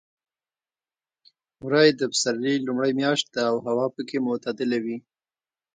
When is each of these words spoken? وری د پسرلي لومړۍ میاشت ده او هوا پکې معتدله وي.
وری 1.65 1.87
د 1.95 2.01
پسرلي 2.11 2.55
لومړۍ 2.67 2.91
میاشت 3.01 3.25
ده 3.35 3.43
او 3.51 3.55
هوا 3.67 3.85
پکې 3.95 4.17
معتدله 4.27 4.77
وي. 4.85 4.97